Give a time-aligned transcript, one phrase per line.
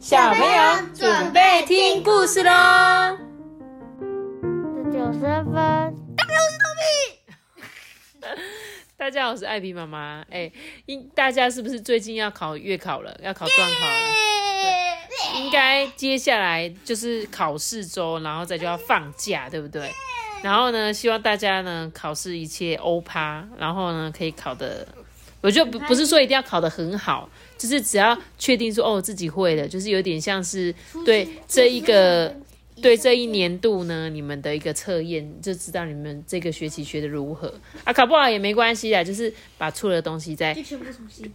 [0.00, 0.48] 小朋友
[0.94, 2.50] 准备听故事喽。
[4.90, 5.94] 九十分，
[8.96, 10.24] 大家好，我是艾比妈妈。
[10.30, 10.50] 哎，
[10.86, 13.14] 应大家是不是最近要考月考了？
[13.22, 14.00] 要考段考了？
[15.10, 19.90] 对，应该接下来就是考试周，然后再就要放假，对不对？
[20.42, 24.88] 然后呢，希望大家呢考试一切欧趴，然后呢可以考的，
[25.40, 32.34] 我就不不是说一定要考得很好，就是只要确定说哦自己会的，就是有点像是对这一个
[32.82, 37.52] 对这一年度呢你们的一个测验，就知道你们这个学期学的如何
[37.84, 40.56] 啊，考不好也没关系啊，就是把错的东西再。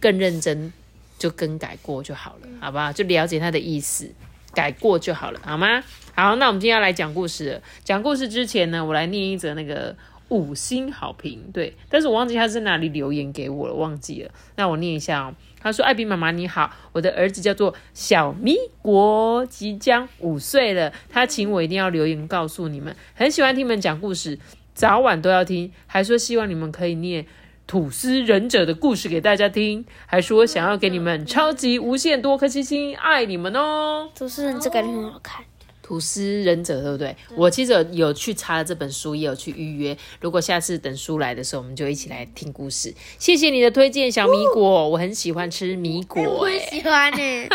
[0.00, 0.72] 更认真
[1.18, 2.92] 就更改过就好了，好不好？
[2.92, 4.08] 就了解他的意思，
[4.52, 5.82] 改过就好了，好吗？
[6.14, 7.62] 好，那我们今天要来讲故事了。
[7.84, 9.94] 讲故事之前呢，我来念一则那个
[10.28, 14.30] 五星好评，对，但是我忘记他在哪里留言给我了，忘记了。
[14.56, 15.34] 那我念一下哦。
[15.60, 20.92] 他说：“艾比妈妈你好，我的儿子叫做小咪国，即将五岁了。
[21.08, 24.38] 他请我一定要留言告诉你们，很喜欢听你们讲故事，
[24.74, 27.26] 早晚都要听，还说希望你们可以念。”
[27.66, 34.08] 吐司忍者的故事给大家听，还说想要给你们超级无限多颗星星，爱你们哦！
[34.16, 35.44] 吐司忍者感觉很好看。
[35.86, 37.16] 吐司忍者对不对？
[37.36, 39.96] 我其实有有去查了这本书，也有去预约。
[40.20, 42.92] 如果下次等书来的时候，我们就一起来听故事。
[43.20, 47.48] 谢谢你的推荐，小米果，我很喜欢吃米果、 我欸，喜欢呢。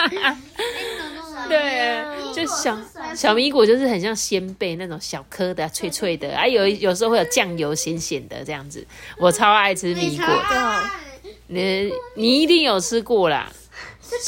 [1.50, 2.02] 对，
[2.34, 2.80] 就小
[3.14, 8.88] 小米果就是很像鲜贝那种小颗的、脆脆的，啊有有时候会有酱油咸咸的这样子，
[9.20, 10.84] 我超爱吃米果的。
[11.48, 13.52] 你你一定有吃过啦。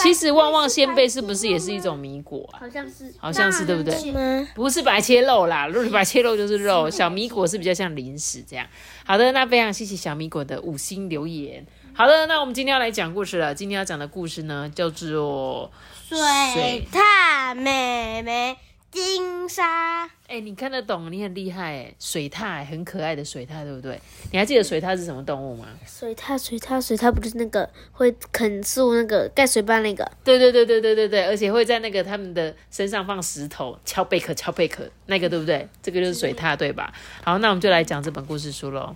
[0.02, 2.60] 其实旺旺仙贝是不是也是一种米果啊？
[2.60, 3.14] 好像是。
[3.18, 4.48] 好像是对不对？
[4.56, 8.66] 不是白切肉啦，如果白切肉就是肉，小米果是比较像零食这样。
[9.06, 11.66] 好的，那非常谢谢小米果的五星留言。
[11.94, 13.54] 好的，那我们今天要来讲故事了。
[13.54, 15.72] 今天要讲的故事呢，叫做
[16.08, 18.58] 水獭妹妹
[18.94, 24.00] 金沙，哎，你看得懂，你很厉害哎，水獭很可爱的水獭，对不对？
[24.32, 25.66] 你还记得水獭是什么动物吗？
[25.84, 30.08] 水獭水獭水獭不就是那个会啃树那个盖水坝那个？
[30.24, 35.68] 对对对对对对对，而且会在那个他们的身上放石头，敲贝壳敲贝壳，那个对不对？
[35.82, 36.94] 这个就是水獭对吧？
[37.24, 38.96] 好，那我们就来讲这本故事书喽。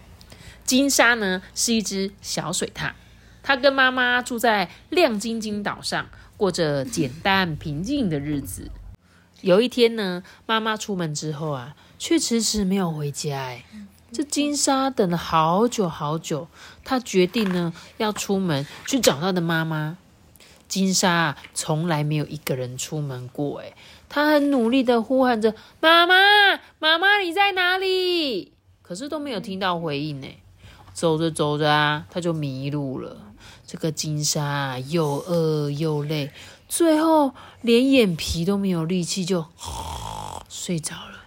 [0.64, 2.92] 金沙呢是一只小水獭，
[3.42, 6.08] 它跟妈妈住在亮晶晶岛上，
[6.38, 8.70] 过着简单平静的日子。
[9.42, 13.38] 有一天呢，妈妈出门之后啊，却迟迟没有回家。
[13.38, 13.64] 哎，
[14.12, 16.48] 这金沙等了好久好久，
[16.84, 19.98] 她决定呢要出门去找她的妈妈。
[20.68, 23.74] 金沙啊从来没有一个人出门过，哎，
[24.10, 26.16] 她很努力的呼喊着：“妈妈，
[26.80, 30.28] 妈妈，你在哪里？”可是都没有听到回应呢。
[30.94, 33.18] 走着走着啊，她就迷路了。
[33.66, 36.32] 这个金沙啊又饿又累，
[36.68, 39.46] 最后连眼皮都没有力气，就
[40.50, 41.26] 睡着了。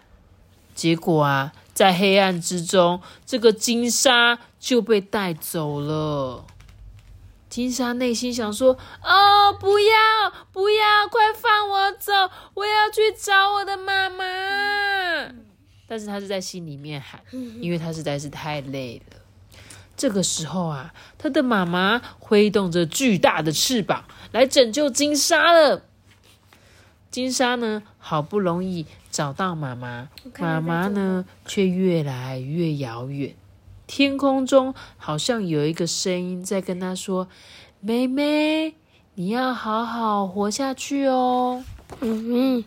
[0.75, 6.45] 结果啊，在黑暗之中，这个金沙就被带走了。
[7.49, 12.13] 金沙内心想说：“哦，不要，不要，快放我走！
[12.55, 14.25] 我要去找我的妈妈。”
[15.89, 17.21] 但是他是在心里面喊，
[17.61, 19.20] 因为他实在是太累了。
[20.01, 25.83] 这个时候啊，他的妈妈挥动着巨大的翅膀来拯救金沙了。
[27.11, 30.09] 金沙呢，好不容易找到妈妈，
[30.39, 33.35] 妈妈呢却越来越遥远。
[33.87, 37.29] 天空中好像有一个声音在跟他说
[37.81, 38.77] ：“妹妹，
[39.17, 41.63] 你要好好活下去哦。
[42.01, 42.65] 嗯嗯，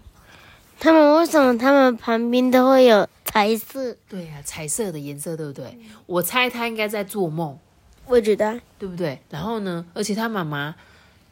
[0.83, 5.79] 他们为什么他们旁边都会有彩色？”对呀、彩色的颜色，对不对？
[6.05, 7.57] 我猜他应该在做梦。
[8.05, 9.17] 我觉得对不对？
[9.29, 10.75] 然后呢，而且他妈妈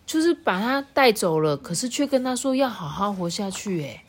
[0.05, 3.81] 就是把他带走了，可是却跟他说要好好活下去。
[3.81, 4.05] 诶，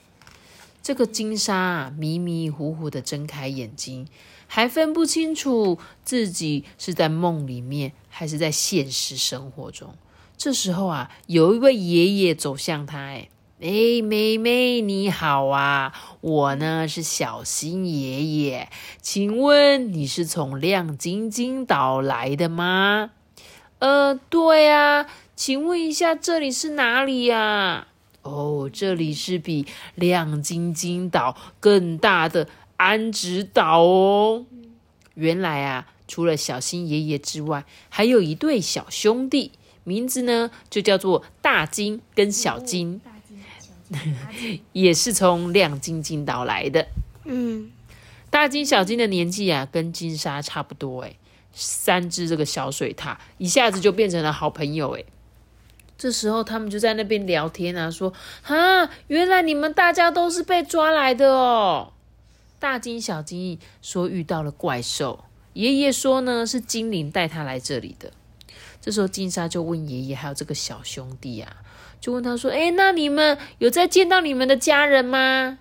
[0.80, 4.06] 这个金沙啊，迷迷糊糊的睁开眼睛，
[4.46, 9.92] 还分不清楚自己是在梦里面还是在现实生活中。
[10.36, 13.28] 这时候啊，有一位爷爷走向他，诶
[13.64, 18.68] 哎，妹妹你好啊，我呢是小新爷爷，
[19.00, 23.12] 请问你是从亮晶晶岛来的吗？
[23.78, 25.06] 呃，对啊，
[25.36, 27.86] 请问一下这里是哪里呀、
[28.22, 29.64] 哦，这里是比
[29.94, 32.48] 亮晶晶岛更大的
[32.78, 34.44] 安直岛哦。
[35.14, 39.52] 原来啊，除了小新爷爷之外，还有一对小兄弟，
[39.84, 43.00] 名字呢就叫做大金跟小金。
[44.72, 46.86] 也是从亮晶晶岛来的。
[47.24, 47.70] 嗯，
[48.30, 51.16] 大金、小金的年纪啊，跟金沙差不多诶。
[51.54, 55.04] 三只这个小水獭一下子就变成了好朋友诶。
[55.98, 58.12] 这时候他们就在那边聊天啊，说
[58.44, 61.92] ：“啊，原来你们大家都是被抓来的哦。”
[62.58, 68.10] 大金小金说遇到了怪兽，爷爷说呢是精灵带他来这里的。
[68.80, 71.56] 这时候金沙就问爷爷还有这个小兄弟啊，
[72.02, 75.58] 就问他说：“哎，那你们有在见到你们的家人吗？”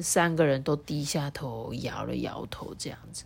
[0.00, 3.24] 三个人都低下头，摇了摇头，这样子。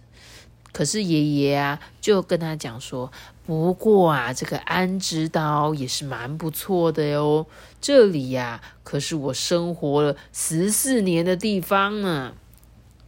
[0.72, 3.12] 可是爷爷啊，就跟他讲说
[3.44, 7.46] ：“不过啊，这个安之岛也是蛮不错的哟。
[7.80, 12.34] 这里呀，可是我生活了十四年的地方呢。”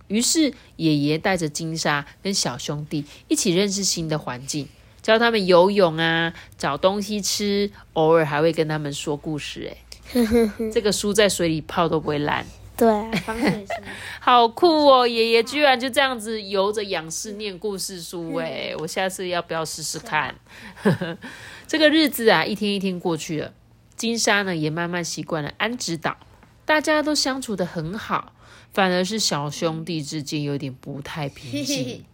[0.08, 4.68] 于是爷爷带着金沙跟小兄弟一起认识新的环境，
[5.02, 9.70] 教他们游泳啊，找东西吃，偶尔还会跟他们说故事。
[10.14, 10.26] 哎，
[10.72, 12.46] 这个书在水里泡都不会烂。
[12.74, 12.88] 对，
[13.20, 13.82] 防水书，
[14.18, 15.06] 好酷哦！
[15.06, 20.34] 爷爷居然就这样子游着仰视念故事书，哎，我下次要不要试试看？
[21.68, 23.52] 这个日子啊，一天一天过去了，
[23.94, 26.16] 金沙呢也慢慢习惯了安置岛，
[26.64, 28.32] 大家都相处的很好，
[28.72, 32.04] 反而是小兄弟之间有点不太平静。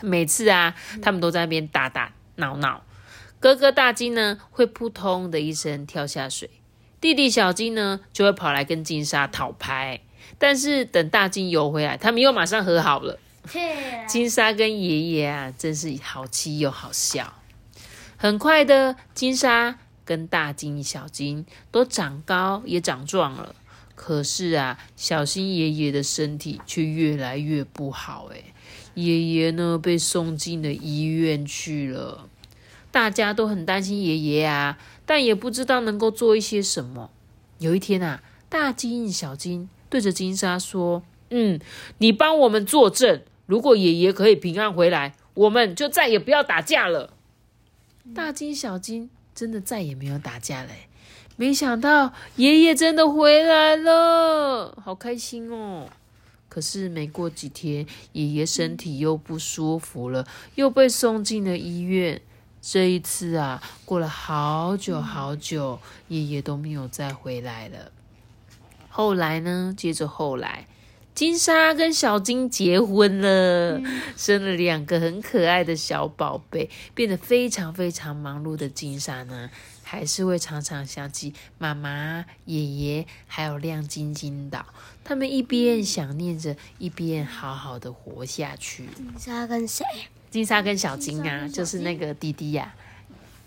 [0.00, 2.82] 每次啊，他们都在那边打打闹闹，
[3.40, 6.50] 哥哥大金呢会扑通的一声跳下水。
[7.00, 10.00] 弟弟小金呢，就会跑来跟金沙讨拍，
[10.36, 13.18] 但是等大金游回来，他们又马上和好了。
[14.06, 17.34] 金沙跟爷爷啊，真是好气又好笑。
[18.16, 23.54] 很快的，金沙跟大金、小金都长高也长壮了，
[23.94, 28.28] 可是啊，小新爷爷的身体却越来越不好。
[28.32, 28.42] 哎，
[29.04, 32.28] 爷爷呢，被送进了医院去了。
[32.90, 37.10] 大家都很担心爷爷啊，但也不知道能够做一些什么。
[37.58, 41.60] 有一天啊，大金、小金对着金沙说：“嗯，
[41.98, 47.12] 你帮我们作证，如果爷爷可以平安回来，我们就再也不要打架了。”
[48.14, 50.70] 大金、小金真的再也没有打架了。
[51.36, 55.88] 没想到爷爷真的回来了，好开心哦！
[56.48, 62.20] 可是没过几天，爷爷身体又不舒服了，又被送进了医院。
[62.60, 65.78] 这一次啊，过了好久好久，
[66.08, 67.92] 爷爷都没有再回来了。
[68.88, 69.72] 后来呢？
[69.76, 70.66] 接着后来，
[71.14, 73.80] 金莎跟小金结婚了，
[74.16, 79.50] 生了两个很可爱的小宝贝，变得非常非常忙碌的金莎呢，
[79.90, 84.62] 还是会常常想起妈妈、爷爷，还有亮晶晶的。
[85.02, 88.86] 他们一边想念着，一边好好的活下去。
[88.94, 89.82] 金沙跟谁？
[90.30, 92.74] 金沙跟小金啊，就是那个弟弟呀，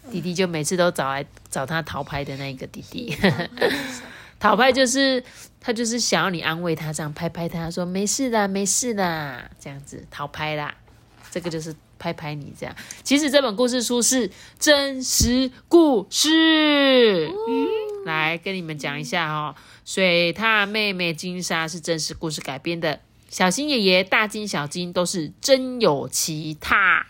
[0.10, 3.16] 弟弟就每次都找来找他逃拍的那个弟弟。
[4.40, 5.24] 逃拍就是
[5.60, 10.74] 他就是想要你安慰他，这样拍拍他说没事的，没事的，这样子逃拍啦。
[11.30, 12.76] 这个就是拍拍你这样。
[13.04, 17.30] 其实这本故事书是真实故事，
[18.04, 19.54] 来跟你们讲一下哦。
[19.86, 23.00] 水獭妹妹金莎是真实故事改编的。
[23.30, 27.06] 小新爷爷、大金、小金都是真有其他，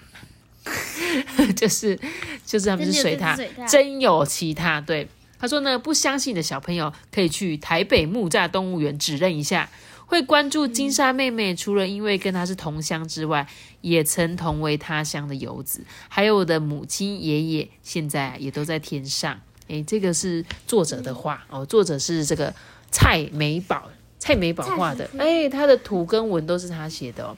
[1.55, 1.97] 就是
[2.45, 4.81] 就是他们是水獭，真有其他。
[4.81, 5.07] 对，
[5.39, 9.69] 他说呢，不相信的小朋友可以去台北木栅动物园指认一下。
[10.11, 13.47] 会关注金沙妹妹，除了因为跟她是同乡之外，
[13.79, 15.85] 也曾同为他乡的游子。
[16.09, 19.39] 还有我的母亲、爷爷，现在也都在天上。
[19.67, 22.53] 诶，这个是作者的话哦，作者是这个
[22.91, 23.89] 蔡美宝。
[24.19, 27.37] 蔡美宝画的，哎，他的图跟文都是他写的哦。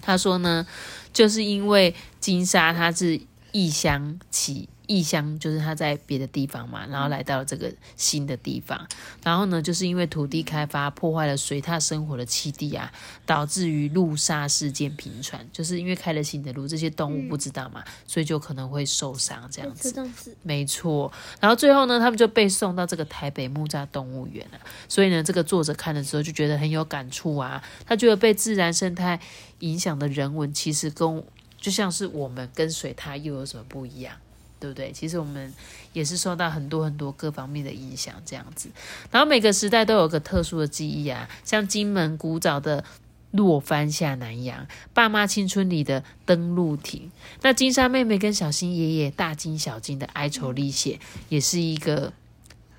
[0.00, 0.66] 他说呢，
[1.12, 3.20] 就是因为金沙她是
[3.52, 4.68] 异乡起。
[4.86, 8.86] 异乡就是他在别的地方嘛，然后来到了这个新的地方，
[9.22, 12.92] 然后呢，就是因为土地开发破坏了水獭生活的栖地啊，
[13.24, 20.06] 导致于路杀事件频传，就是因为开了新的路，这些动物不知道嘛，所以就可能会受伤这样子。
[20.42, 21.10] 没错，
[21.40, 24.58] 然后最后呢，他们就被送到这个台北木栅动物园了。
[24.88, 29.20] 所以呢，这个作者看的时候就觉得很有感触啊，他觉得被自然生态
[29.60, 31.24] 影响的人文，其实跟
[31.60, 34.16] 就像是我们跟水獭又有什么不一样？
[34.62, 34.92] 对不对？
[34.92, 35.52] 其实我们
[35.92, 38.70] 也是受到很多很多各方面的影响，这样子。
[39.10, 42.84] 然后每个时代都有个特殊的记忆啊，像金门古早的
[43.32, 52.12] 落帆下南洋，爸妈青春里的登陆艇，那金沙妹妹跟小新爷爷大惊小惊的哀愁历险，也是一个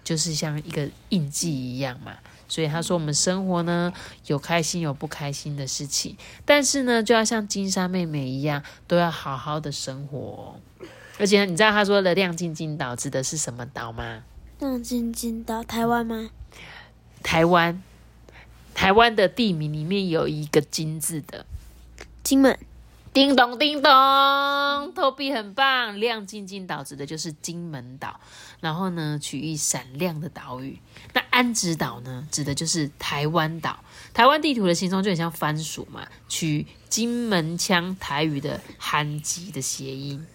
[0.06, 2.14] 就是像一个印记一样嘛。
[2.48, 3.92] 所以他说，我们生活呢
[4.28, 10.60] 有开心有不开心的事情，但是呢就要像金沙妹妹一样，都要好好的生活。
[11.20, 14.24] 而且你知道他说的亮晶晶岛指的是什么岛吗？
[14.60, 16.30] 亮晶晶岛，台湾吗？
[17.22, 17.82] 台湾，
[18.74, 21.46] 台湾的地名里面有一个金字的，
[22.24, 22.58] 金门。
[23.14, 23.92] 叮咚叮咚，
[24.96, 26.00] 投币很棒。
[26.00, 28.20] 亮晶晶岛指的就是金门岛，
[28.60, 30.80] 然后呢，取意闪亮的岛屿。
[31.14, 33.78] 那安子岛呢，指的就是台湾岛。
[34.16, 40.26] 台湾地图的形状就很像番薯嘛，取金门腔台语的“憨吉”的谐音，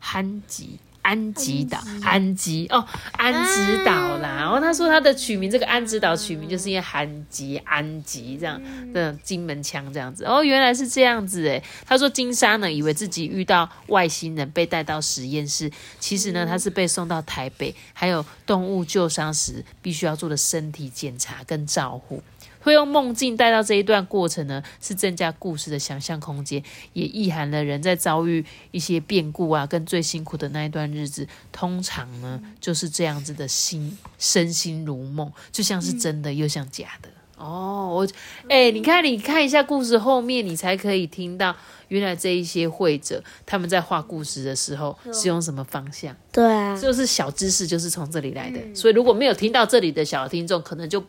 [0.00, 0.80] 憨吉。
[1.02, 4.36] 安吉岛，安吉哦，安吉岛啦。
[4.36, 8.60] 然后他说他的取名，这个安吉岛取名就是因为韩吉、安吉这样
[8.92, 10.26] 的金门腔这样子。
[10.26, 11.60] 哦，原来是这样子诶。
[11.86, 22.22] 他说金沙呢，以为自己遇到外星人被带到实验室，其实呢他是被送到台北，还有动物救伤时必须要做的身体检查跟照护。
[22.60, 26.62] 会用梦境带到这一段过程呢，是增加故事的想象空间，
[26.92, 37.88] 也意含了人在遭遇一些变故啊，跟最辛苦的那一段日子，通常呢就是这样子的心身心如梦，就像是真的又像假的哦。
[37.94, 38.06] 我
[38.48, 41.56] 哎，你看，你看一下故事后面，你才可以听到
[41.88, 46.14] 原来这一些会者他们在画故事的时候是用什么方向？
[46.30, 48.60] 对啊，就是小知识就是从这里来的。
[48.74, 51.02] 所以如果没有听到这里的小听众，可能就。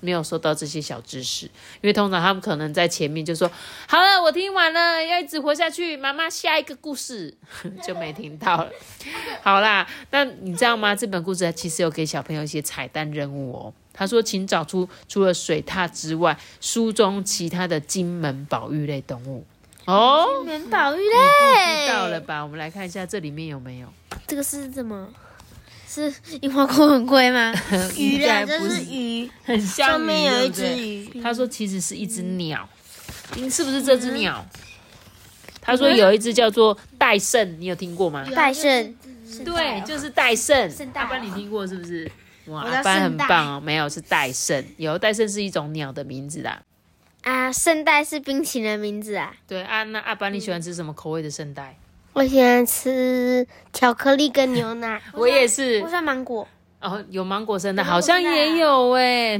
[0.00, 3.50] 没有收到这些小知识，因为通常他们可能在前面就说
[3.86, 7.34] ：“好了，我听完了，要一直活下去。”妈妈下一个故事
[7.82, 8.70] 就没听到了。
[9.42, 10.94] 好啦，那你知道吗？
[10.94, 13.74] 这本故事其实有给小朋友一些彩蛋任务哦。
[13.92, 19.44] 他说：“请找出除了水獭之外，书中其他的金门保育类动物。”
[19.86, 22.42] 哦，金门保育类，知道了吧？
[22.42, 23.88] 我们来看一下这里面有没有。
[24.26, 25.08] 这个是什么？
[25.92, 27.52] 是樱花裤很贵吗？
[27.98, 31.20] 鱼啊，这是鱼，很像上面有一只鱼。
[31.20, 32.68] 他说其实是一只鸟，
[33.50, 34.46] 是不是这只鸟？
[35.60, 38.24] 他说有一只叫做戴胜，你有听过吗？
[38.32, 38.94] 戴胜，
[39.44, 40.72] 对，就是戴胜。
[40.94, 42.08] 阿班，你听过是不是？
[42.46, 43.60] 哇，阿班很棒哦。
[43.60, 44.64] 没有，是戴胜。
[44.76, 46.62] 有戴胜是一种鸟的名字啦。
[47.22, 49.34] 啊，圣代是冰淇淋的名字啊。
[49.48, 51.76] 对啊，那阿班你喜欢吃什么口味的圣代？
[52.12, 55.00] 我喜欢吃巧克力跟牛奶。
[55.14, 55.80] 我也是。
[55.80, 56.46] 我喜欢芒果。
[56.80, 59.38] 哦，有芒果生的，好像也有哎。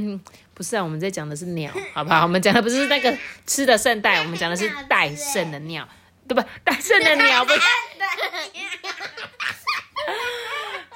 [0.53, 2.21] 不是啊，我们在讲的是鸟，好不好？
[2.23, 3.11] 我们讲的不是那个
[3.47, 5.87] 吃的圣代，我们讲的是戴胜的鸟，
[6.27, 6.41] 对不？
[6.63, 7.59] 戴胜的鸟不是？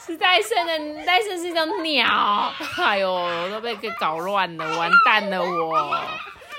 [0.06, 2.54] 是戴胜的，戴胜是一种鸟。
[2.78, 6.00] 哎呦，都被给搞乱了，完蛋了我。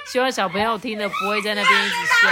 [0.08, 2.28] 希望小朋友听了不会在那边一直笑。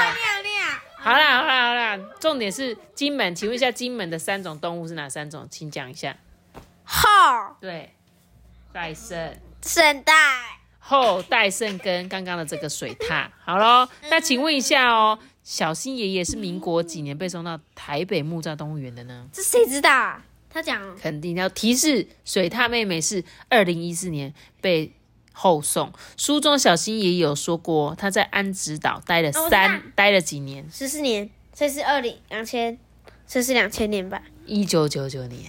[1.05, 5.47] 好啦好啦好啦，重点是金门，请问一下金门的三种动物是哪三种？
[5.51, 6.17] 请讲一下。
[6.83, 6.99] 后
[7.61, 7.93] 对，
[8.73, 10.15] 戴胜、圣代、
[10.79, 13.29] 后戴胜跟刚刚的这个水獭。
[13.45, 19.29] 好喽，那请问一下哦，小新爷爷是民国几年被送到台北木栅动物园的呢？
[19.31, 20.19] 这谁知道？
[20.49, 24.33] 他讲肯定要提示，水獭妹妹是二零一四年
[24.63, 24.91] 被。
[25.35, 25.93] 后送。
[26.17, 32.79] 书中小新也有说过，他在安子岛待了三待了几年，十四年，这是二零两千，
[33.27, 34.23] 这是两千年吧。
[34.47, 35.41] 一九九九年，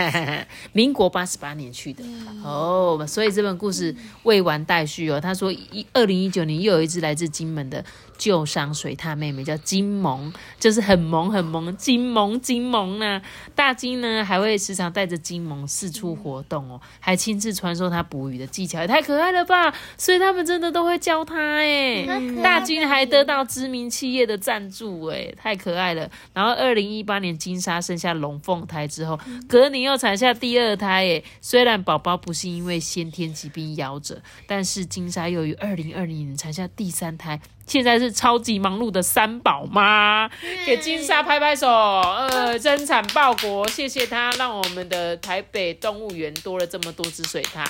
[0.72, 2.04] 民国八十八年去的
[2.44, 5.20] 哦，所以这本故事未完待续哦。
[5.20, 7.82] 他说一二零一九年又有一只来自金门的
[8.18, 13.22] 旧伤水獭妹妹，叫金萌，就是很萌很萌，金萌金萌呢。
[13.54, 19.74] 大金呢还会时常带着金萌四处活动哦，还亲自传授他捕鱼的技巧，也太可爱了吧！
[19.96, 22.06] 所以他们真的都会教他哎。
[22.42, 26.10] 大金还得到知名企业的赞助哎，太可爱了。
[26.34, 28.25] 然后二零一八年金沙生下龙。
[28.26, 29.18] 龙凤胎之后，
[29.48, 31.04] 隔年又产下第二胎。
[31.04, 40.28] 耶，虽然宝宝不是因为先天疾病夭折，但是金沙又于二零二零年产下第三胎，现在是超级忙碌的三宝妈。
[40.66, 47.64] 给金沙拍拍手，呃，增产报国，谢谢他，让我们的台北动物园多了这么多只水獭。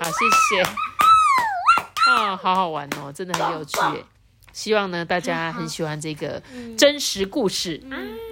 [0.00, 0.62] 好，谢谢。
[2.10, 3.78] 啊， 好好玩哦，真的很有趣。
[4.54, 6.40] 希望呢，大家很喜欢这个
[6.78, 7.82] 真实故事，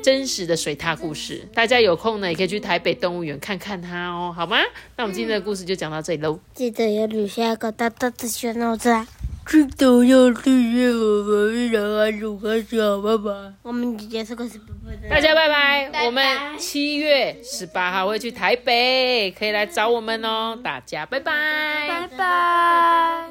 [0.02, 1.47] 真实的水獭故事。
[1.52, 4.57] 大家有空呢，也可以去台北动物园看看它哦，好吗？
[4.97, 6.38] 那我们今天的故事就讲到这里喽。
[6.55, 9.07] 记得要留下一个大大的小脑子啊！
[9.49, 13.52] 记得要订阅我们小阿鼠和小爸爸。
[13.62, 14.64] 我们姐姐是个什么？
[15.11, 16.07] 大家拜拜！
[16.07, 16.25] 我们
[16.57, 20.57] 七月十八号会去台北，可以来找我们哦。
[20.62, 21.88] 大家拜拜！
[21.88, 23.26] 拜拜！